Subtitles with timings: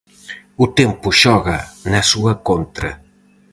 [0.63, 1.57] O tempo xoga
[1.91, 2.91] na súa contra.